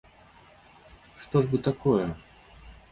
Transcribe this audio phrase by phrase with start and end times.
[1.27, 2.05] Што ж бы такое?